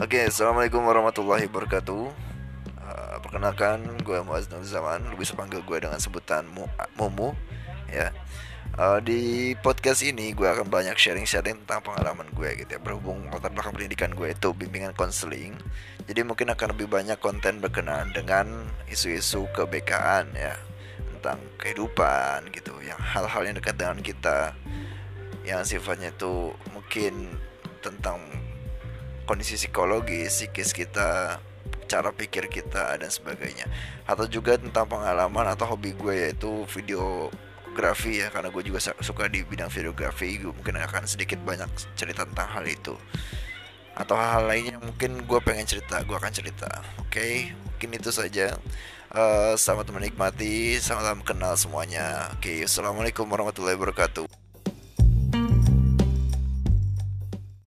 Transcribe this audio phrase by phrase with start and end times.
[0.00, 2.08] Oke, assalamualaikum warahmatullahi wabarakatuh.
[2.80, 5.04] Uh, perkenalkan, gue Muaz Zaman.
[5.12, 6.48] Lu bisa panggil gue dengan sebutan
[6.96, 7.36] Mumu.
[7.92, 8.08] Ya.
[8.80, 13.52] Uh, di podcast ini gue akan banyak sharing-sharing tentang pengalaman gue gitu ya berhubung latar
[13.52, 15.58] belakang pendidikan gue itu bimbingan konseling
[16.06, 20.54] jadi mungkin akan lebih banyak konten berkenaan dengan isu-isu kebekaan ya
[21.18, 24.54] tentang kehidupan gitu yang hal-hal yang dekat dengan kita
[25.42, 27.36] yang sifatnya itu mungkin
[27.82, 28.22] tentang
[29.30, 31.38] kondisi psikologi, psikis kita,
[31.86, 33.70] cara pikir kita dan sebagainya.
[34.02, 39.46] Atau juga tentang pengalaman atau hobi gue yaitu videografi ya karena gue juga suka di
[39.46, 40.42] bidang videografi.
[40.42, 42.98] Gue mungkin akan sedikit banyak cerita tentang hal itu.
[43.94, 46.66] Atau hal, -hal lainnya mungkin gue pengen cerita gue akan cerita.
[46.98, 47.14] Oke?
[47.14, 47.34] Okay?
[47.54, 48.58] mungkin itu saja.
[49.10, 52.28] Uh, selamat menikmati selamat kenal semuanya.
[52.36, 54.39] Oke okay, assalamualaikum warahmatullahi wabarakatuh